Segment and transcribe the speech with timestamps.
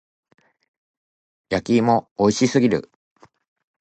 [1.51, 2.91] 焼き芋美味しすぎる。